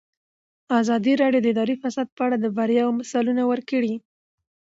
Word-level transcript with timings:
ازادي 0.81 1.13
راډیو 1.21 1.41
د 1.43 1.47
اداري 1.53 1.75
فساد 1.81 2.07
په 2.17 2.21
اړه 2.27 2.37
د 2.39 2.45
بریاوو 2.57 2.97
مثالونه 2.99 3.43
ورکړي. 3.51 3.93